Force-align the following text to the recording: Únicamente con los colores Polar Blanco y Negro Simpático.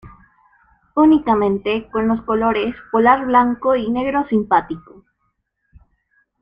Únicamente 0.95 1.87
con 1.91 2.07
los 2.07 2.23
colores 2.23 2.73
Polar 2.91 3.23
Blanco 3.27 3.75
y 3.75 3.87
Negro 3.91 4.25
Simpático. 4.29 5.05